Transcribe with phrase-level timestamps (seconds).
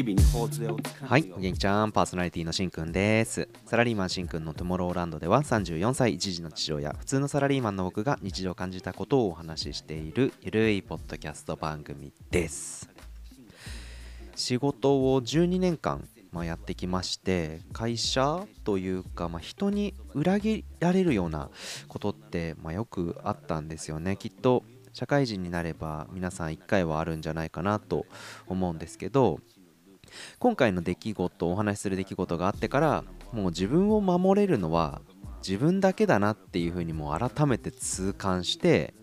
[0.00, 3.46] 日々に頬杖をはい、元気ちゃん、パーソナリティのしんくんです。
[3.66, 12.88] サラリーマンしんくんのトゥモローランドでは34歳一児の父親、普通のサラリーマンの僕が日常感じたことをお話ししているゆるいポッドキャスト番組です。
[14.36, 21.50] 仕事を12年間、まあ、やってきまして、会社というか、まあ、人に裏切られるような
[21.88, 24.16] ことって、まあ、よくあったんですよね。
[24.16, 28.06] きっと社会人になれば皆さん1回はあるんじゃないかなと
[28.48, 29.40] 思うんですけど、
[30.38, 35.00] 今回の出来事お話しする出来事があってからもう自分を守れるのは
[35.46, 38.94] 自分だけだなっていうふうにもう改めて痛感して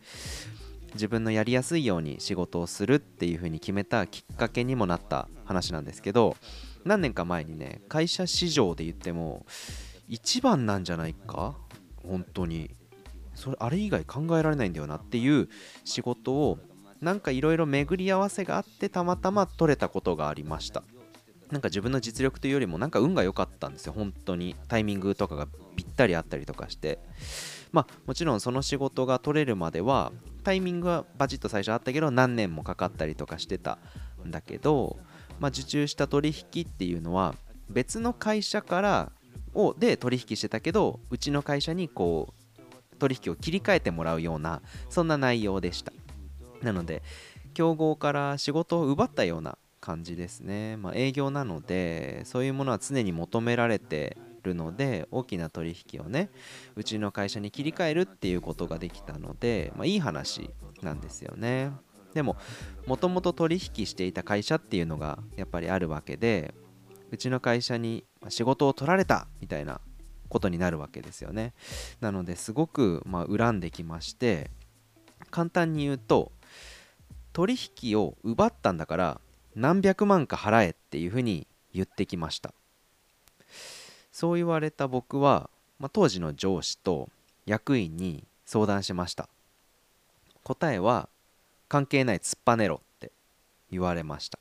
[0.93, 6.35] 自分のやりやすいように仕事をするっていうふうに決めたきっかけにもなった話なんですけど
[6.85, 9.45] 何年か前にね会社市場で言っても
[10.07, 11.55] 一番なんじゃないか？
[12.07, 12.71] 本当に。
[13.35, 15.47] それあれ以外考えられないんだよなっていう
[15.85, 16.57] 仕事を
[17.01, 20.81] なんかいろいろ巡り合わせがあってたまたま取れたことがありました。
[21.51, 23.93] なんか自分の実力というよりもなんか運が良かったんですよ。
[23.93, 24.55] 本当に。
[24.67, 26.99] タイミングとかがぴったりあったりとかして。
[27.71, 30.11] まあもちろんその仕事が取れるまでは
[30.43, 33.77] タイミングはバチッと最初あったけど何年もかかったりとかしてた
[34.25, 34.97] んだけど、
[35.39, 37.35] まあ、受注した取引っていうのは
[37.69, 39.11] 別の会社から
[39.53, 42.33] をで取引してたけどうちの会社にこ
[42.93, 45.91] う取引を切り替えてもらうようなそんな内容でした。
[46.61, 47.03] なので
[47.53, 56.29] 競合から仕事を奪ったような感じですね、まあ、営業なのでそういうものは常に求められてるので大きな取引をね
[56.75, 60.49] うちの会社に切り替えるっていうことができたので、まあ、いい話
[60.81, 61.71] なんですよね。
[62.13, 62.35] でも
[62.87, 66.55] もともと取引していた会社っていうのがやっぱりあるわけで
[67.11, 69.81] うちの会社に仕事を取られたみたいな
[70.29, 71.53] ことになるわけですよね。
[72.01, 74.49] なのですごくま恨んできまして
[75.29, 76.31] 簡単に言うと
[77.33, 79.21] 取引を奪ったんだから
[79.57, 82.53] 何百万か払えっていうふうに言ってきました。
[84.11, 87.09] そう言われた僕は、まあ、当時の上司と
[87.47, 89.27] 役員に相談しました。
[90.43, 91.09] 答えは
[91.69, 93.11] 関係ない突っぱねろって
[93.71, 94.37] 言われました。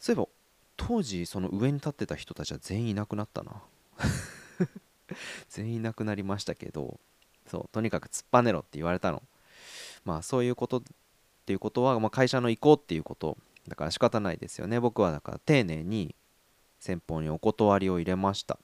[0.00, 0.28] そういえば
[0.76, 3.62] 当時その上に立ってた人たちは全員いなくなったな。
[5.48, 6.98] 全員いなくなりましたけど
[7.46, 9.22] そうとにかく突っぱねろって言われたの。
[10.04, 10.82] まあそういうことっ
[11.46, 14.80] ていうことは、まあ、会社の意向っていうことだから仕方ないですよね。
[14.80, 16.14] 僕はだから丁寧に
[16.80, 18.58] 先方にお断りを入れました。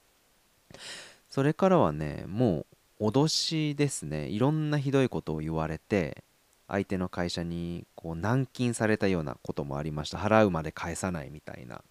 [1.29, 2.67] それからはねも
[3.01, 4.27] う脅しですね。
[4.29, 6.25] いろんなひどいことを言われて
[6.67, 10.19] 相手の会社にこう軟禁されたようなこともありました。
[10.19, 11.83] 払うまで返さないみたいな。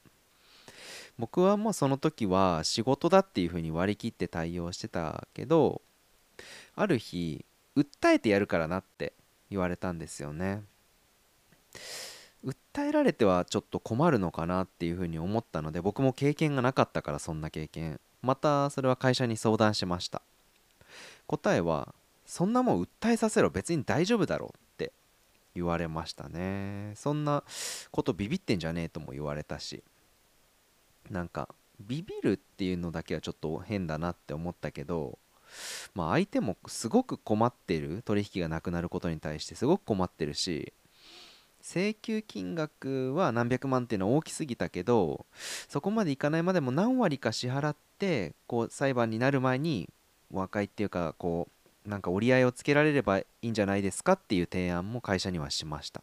[1.18, 5.82] 僕はもうその時は仕事だっていうふうに割り切って対応してたけど
[6.76, 7.44] ある日
[7.76, 9.14] 訴えてやるからなって
[9.50, 10.62] 言われたんですよね。
[12.48, 18.00] 訴えられてはちょっと困るのかなっていうふうに思ったので僕も経験がなかったからそんな経験。
[18.22, 20.22] またそれは会社に相談しました。
[21.28, 21.94] 答えは
[22.26, 24.94] そんなもん訴えさせろ別に大丈夫だろうって
[25.56, 26.94] 言われましたね。
[26.96, 27.44] そんな
[27.92, 29.84] ことビビってんじゃねえとも言われたし。
[31.10, 35.18] なんかビビるっていうのだけはちょっと変だなって思ったけど
[35.94, 40.74] まあ相手もすごく困ってる取引がなくなることに対してすごく困ってるし
[41.62, 45.26] 請求金額は何百万っていうのは大きすぎたけど
[45.68, 49.90] そこまでいかないまでも何割か支払ってこう裁判になる前に
[50.32, 51.48] 和解っていうかこ
[51.86, 56.02] うなんか折り合いをつけられればいいんじゃないですかっていう提案も会社にはしました。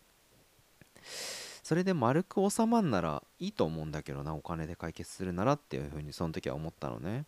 [1.62, 7.24] それで丸く収まんならいいと思うんだけどなお金で解決するならっていうふうにその時は思ったのね。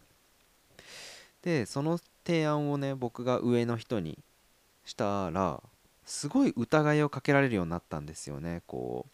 [1.43, 4.19] でその提案をね僕が上の人に
[4.85, 5.63] したら
[6.07, 8.63] すごい疑いをかけられるようになったんですよね。
[8.67, 9.07] こ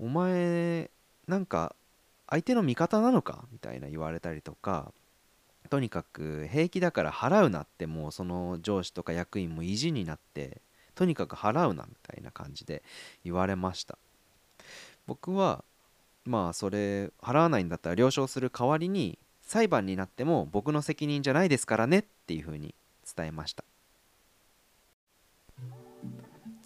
[0.00, 0.90] うお前
[1.26, 1.76] なんか
[2.26, 3.44] 相手の味方なのか？
[3.52, 4.92] みたいな言われたりとか
[5.70, 10.60] とにかく平気だから払うなってもうその上司とか役員も意地になって
[10.94, 12.82] とにかく払うなみたいな感じで
[13.24, 13.98] 言われました。
[15.06, 15.62] 僕は
[16.24, 22.74] まあそれ払わないんだったら了承する代わりに裁判になっても僕の責任じゃないですからねっていうふうに
[23.16, 23.64] 伝えました。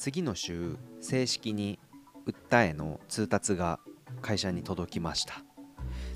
[0.02, 1.78] 次の週正式に
[2.26, 3.78] 訴えの通達が
[4.20, 5.44] 会社に届きました。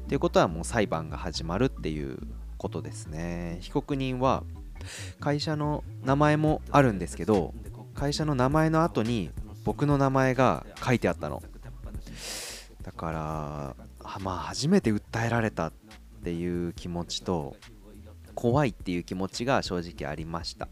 [0.08, 2.18] ということはもう裁判が始まるっていう
[2.58, 3.58] ことですね。
[3.60, 4.42] 被告人は
[5.20, 7.54] 会社の名前もあるんですけど
[7.94, 9.30] 会社の名前の後に
[9.62, 11.40] 僕の名前が書いてあったの。
[12.82, 15.72] だからまあ初めて訴えられたっ
[16.24, 17.54] ていう気持ちと
[18.34, 20.66] 怖いっていう気持ちが正直ありました。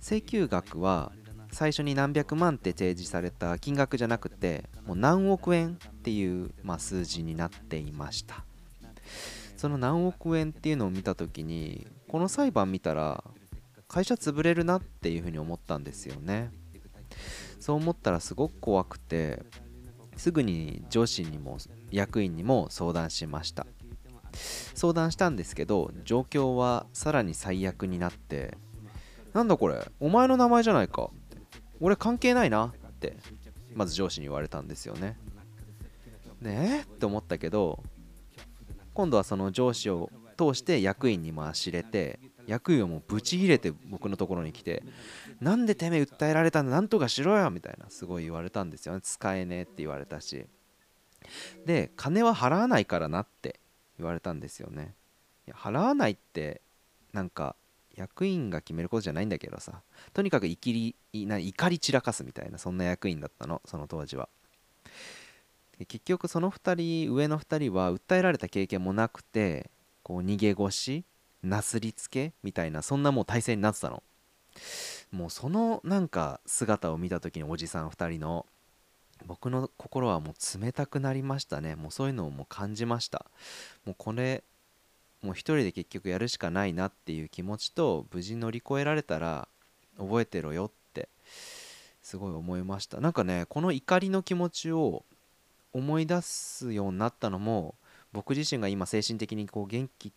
[0.00, 1.12] 請求額は
[1.56, 8.44] 最初に何百万って提示された金額じゃなくてもう何億円っていう、まあ、数字になっていました。
[9.56, 13.24] その何億円っていうのを見た時にこの裁判見たら
[13.88, 16.50] 会社潰れるなっていうふうに思ったんですよね。
[17.58, 19.42] そう思ったらすごく怖くて
[20.18, 21.56] すぐに上司にも
[21.90, 23.66] 役員にも相談しました。
[24.74, 28.58] 相談したんですけど状況はさらに最悪になって
[29.32, 31.08] なんだこれお前の名前じゃないか。
[31.80, 33.16] 俺関係ないなって
[33.74, 35.18] まず上司に言われたんですよね。
[36.40, 36.92] ねえ？
[36.94, 37.82] って思ったけど
[38.94, 44.82] 今度はその上司を通して役員に回し入れて役員をもうブチ切れて僕のところに来て
[45.40, 49.00] なんでてめえ訴えられたんだなんとかしろよみたいなすごい言われたんですよね。
[49.02, 50.46] 使えねえって言われたし。
[51.64, 53.58] で金は払わないからなって
[53.98, 54.94] 言われたんですよね。
[55.46, 56.60] いや払わないって
[57.12, 57.56] なんか
[57.96, 59.82] 役員が決めることじゃないんだけどさ
[60.12, 64.28] とにかく怒りな怒り散らかすみたいなそんな役員だったのその当時は。
[65.88, 69.70] 結局その2人上の2人は訴えられた経験もなくて
[70.02, 71.04] こう逃げ腰
[71.42, 74.02] なすりつけみたいなそんなもう体制になってたの。
[75.12, 78.46] もうそのなんか姿を見た時におじさん2人の
[79.24, 81.74] 僕の心はもう冷たくなりましたね。
[81.74, 83.26] もうそういうのをもう感じました。
[83.84, 84.44] もうこれ
[85.26, 89.48] もう一人で結局やるしかないなっていう気持ちと無事乗り越えられたら
[89.98, 91.08] 覚えてろよって
[92.00, 93.00] すごい思いました。
[93.00, 95.04] なんかねこの怒りの気持ちを
[95.72, 97.74] 思い出すようになったのも
[98.12, 100.12] 僕自身が今精神的にこう元気っ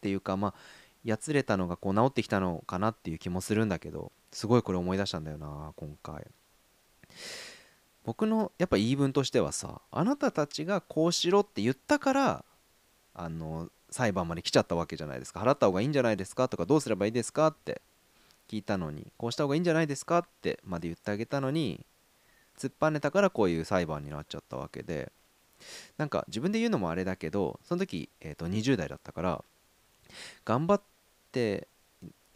[0.00, 0.54] ていうかまあ
[1.04, 6.26] やつれたのがこう治ってきたのかなっていう気もするんだけどすごいこれ思い出したんだよな今回。
[8.04, 12.44] 僕のやっぱ言い分としてはさあなたたちがこうしろって言ったから
[13.14, 15.38] あの裁判まで来ちゃったわけじゃないですか。
[15.38, 17.80] 払った方がいいんじゃないですかとかどうすればいいですかって
[18.48, 21.86] 聞いたのにこうした方がいいんじゃないですかってまで言ってあげたのに
[22.58, 25.12] 突っぱねたからこういう裁判になっちゃったわけで
[25.96, 29.44] なんか自分で言うのもあれだけどその時、えー、と20代だったから
[30.44, 30.82] 頑張っ
[31.30, 31.68] て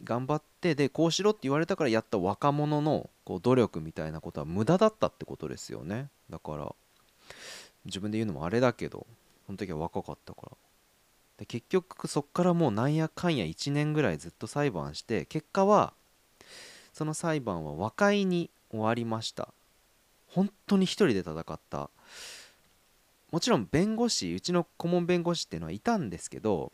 [0.05, 6.07] 頑張ってでこうしろって言われたからやった若者のこう努力みたいなことは無駄だったってことですよね。
[6.29, 6.73] だから
[7.83, 9.05] 自分で言うのもあれだけど
[9.45, 10.68] その時は若かったから。
[11.39, 15.93] で結局そっからもうなんやかんや1年ぐらいずっと裁判して結果は
[16.91, 19.47] その裁判は和解に終わりました。
[20.27, 21.89] 本当に一人で戦った。
[23.31, 26.71] もちろん弁護士うちの顧問弁護士っていうのはいたんですけど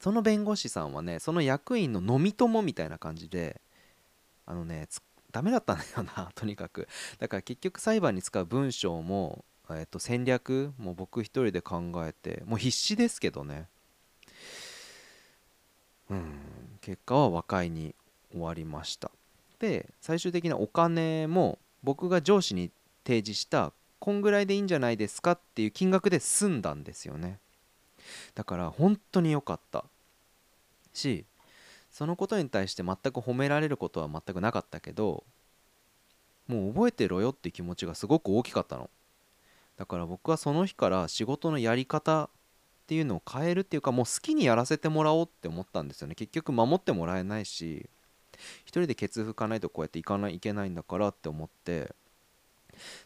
[0.00, 3.60] その弁護士さんはねその役員の飲み友みたいな感じで
[4.44, 4.88] あのね
[5.30, 6.88] ダメだったんだよな とにかく。
[7.18, 13.68] だから結局裁判に使う文章も、えー、と戦略も僕一人で考えてもう必死ですけどね。
[16.80, 17.94] 結果は和解に
[18.32, 19.10] 終わりました
[19.58, 22.70] で最終的なお金も僕が上司に
[23.04, 27.38] 提示したこんぐらいでいいんじゃないですかっていう金額で済んだんですよね。
[28.34, 29.84] だから本当に良かった。
[30.92, 31.24] し
[31.90, 35.24] そのことに対して全く褒められることは全くなかったけど
[36.46, 38.90] もう覚えてろよって気持ちがすごく大きかったの。
[39.76, 42.30] だから僕はその日から仕事のやり方
[42.88, 46.14] っていうのを変えるっていうかもう好きにやらせてもらおうって思ったんですよね。
[46.14, 47.86] 結局守ってもらえないし
[48.62, 51.94] 一人でケツ拭かないとこうやっていかないいけないんだからって思って。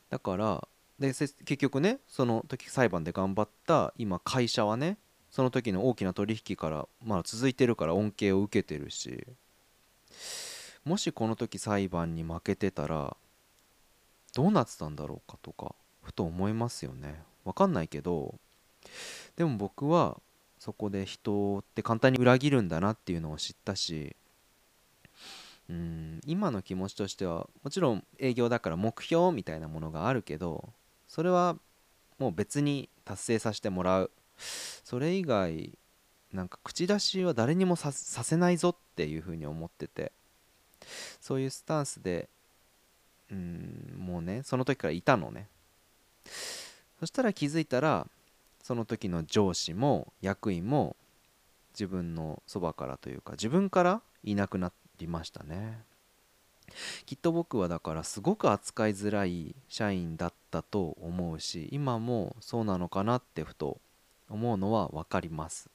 [0.09, 0.69] だから
[1.01, 4.99] で結局ねその時裁判で頑張った今会社はね
[5.33, 9.27] その時の大きな取引からまだ続いてるから恩恵を受けてるし
[10.85, 13.17] もしこの時裁判に負けてたら
[14.33, 17.21] どうなってたんだろうかとかふと思いますよね。
[17.45, 18.37] わかんないけど
[19.37, 20.21] でも僕は
[20.59, 24.15] そこで人って簡単に裏切るんだなっていうのを知ったし
[25.69, 30.69] うん今の気持ちとしてはもちろん営業だから目標みたいなものがあるけど
[31.09, 31.57] それは
[32.19, 34.11] もう別に達成させてもらう。
[34.85, 35.79] それ以外
[36.33, 40.11] なんか口出しは誰にもさせないぞっていうふうに思ってて
[41.21, 42.29] そういうスタンスで
[43.31, 45.49] うんもうねその時からいたのね。
[47.01, 48.07] そしたら気づいたら
[48.63, 50.97] その時の上司も役員も
[51.75, 55.85] 自分のそばからというか自分からいなくなりましたね。
[57.05, 63.79] きっと僕はだからすごく扱いづらい社員だったと思うし今もそうなのかなってふと
[64.31, 65.69] 思うのは分かります。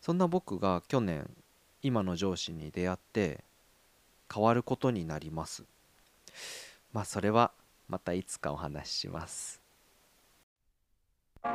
[0.00, 1.28] そんな僕が去年
[1.82, 3.44] 今の上司に出会って
[4.32, 5.64] 変わることになります。
[6.92, 7.52] まあそれは
[7.88, 9.67] またいつかお話しします。
[11.42, 11.50] は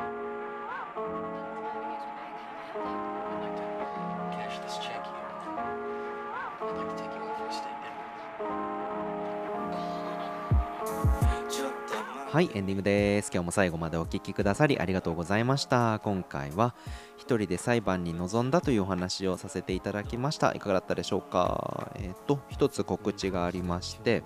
[12.40, 13.30] いエンディングです。
[13.32, 16.00] 今日も最後までお聴きくださりありがとうございました。
[16.02, 16.74] 今回は
[17.16, 20.52] 一人で裁判に臨んだというお話をさせていただきました。
[20.52, 21.92] いかがだったでしょうか？
[21.96, 24.24] えっ、ー、と一つ告知がありまして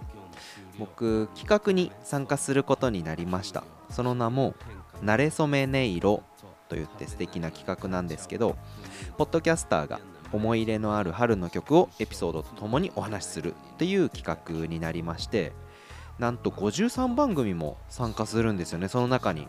[0.79, 3.65] 僕企画に参加することになりました。
[3.91, 4.55] その名も
[5.03, 6.23] 「なれそめ音色」
[6.69, 8.57] といって素敵な企画なんですけど
[9.17, 10.01] ポッドキャスターが
[10.33, 14.25] 思い入れのある春の曲をエピソードとともにお話しするっていう企
[14.61, 15.53] 画になりまして
[16.19, 19.49] なんと53番組も参加するんですよねその中に。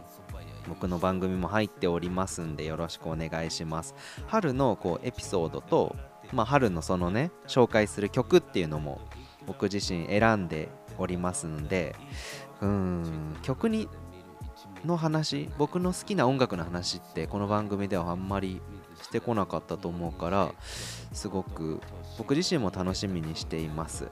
[0.68, 3.96] 僕の番組も入っておりますんでよろしくお願いします。
[4.28, 5.96] 春のこうエピソードと、
[6.32, 9.02] まあ、春のそのね紹介する曲っていうのも
[9.48, 11.96] 僕自身選んでおりますんで
[12.62, 13.88] うん曲に
[14.86, 18.62] の話僕の好きな音楽の話ってこの番組ではあんまり
[19.02, 20.54] してこなかったと思うから
[21.14, 21.82] すごく
[22.18, 24.10] 僕自身も楽しみにしています。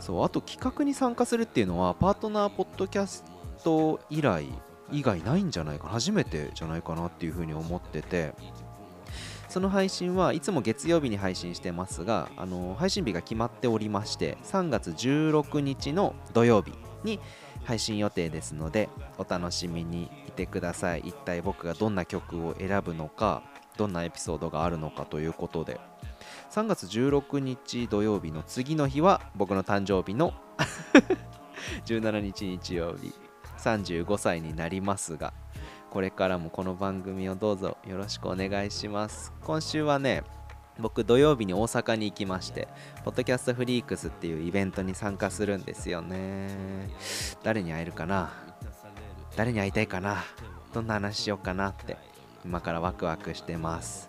[0.00, 3.24] そうあと企画に参加するっていうのはパートナーポッドキャス
[3.62, 4.46] ト以来
[4.90, 8.32] 以外ないんじゃないかな初めてじゃないかなっていうふうに思ってて
[9.48, 16.72] その配信はいつも月曜日に配信してますがあの配信日が決まっておりまして3月16日の土曜日
[17.04, 17.20] に
[17.64, 18.88] 配信予定ですので
[19.18, 21.00] お楽しみにいてください。
[21.00, 23.42] 一体僕がどんな曲を選ぶのか
[23.76, 25.80] どんなエピソードがあるのかということで。
[26.50, 30.34] 3月16日土曜日の次の日は僕の誕生日の
[31.86, 33.14] 17日日曜日
[33.58, 35.32] 35歳になりますが
[35.90, 39.32] これからもこの番組をどうぞよろしくお願いします。
[39.42, 40.22] 今週はね
[40.78, 42.68] 僕土曜日に大阪に行きまして
[43.04, 46.88] ポッドキャストフリークスっていうイベントに参加するんですよね。
[47.42, 48.32] 誰に会えるかな？
[49.36, 50.24] 誰に会いたいかな？
[50.72, 51.96] どんな話しようかなって
[52.44, 54.08] 今からワクワクしてます。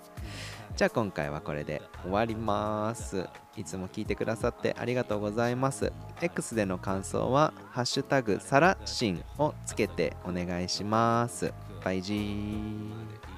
[0.77, 3.27] じゃあ今回はこれで終わります。
[3.57, 5.91] いつも聞いてくださってありがとうございます。
[6.21, 11.53] X での感想は「ハッシュタグサラシン」をつけてお願いします。
[11.83, 13.30] バイジー。